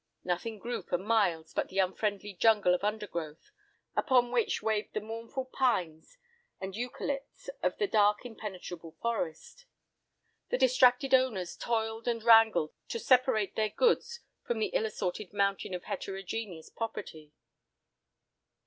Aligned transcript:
Nothing 0.23 0.57
grew 0.57 0.81
for 0.81 0.97
miles 0.97 1.53
but 1.53 1.67
the 1.69 1.77
unfriendly 1.77 2.33
jungle 2.33 2.73
of 2.73 2.83
undergrowth, 2.83 3.51
above 3.95 4.29
which 4.29 4.63
waved 4.63 4.95
the 4.95 4.99
mournful 4.99 5.45
pines 5.45 6.17
and 6.59 6.73
eucalypts 6.75 7.49
of 7.61 7.77
the 7.77 7.85
dark 7.85 8.25
impenetrable 8.25 8.93
forest. 8.99 9.67
The 10.49 10.57
distracted 10.57 11.13
owners 11.13 11.55
toiled 11.55 12.07
and 12.07 12.23
wrangled 12.23 12.73
to 12.89 12.97
separate 12.97 13.55
their 13.55 13.69
goods 13.69 14.21
from 14.43 14.57
the 14.57 14.71
ill 14.73 14.87
assorted 14.87 15.33
mountain 15.33 15.75
of 15.75 15.83
heterogeneous 15.83 16.71
property. 16.71 17.31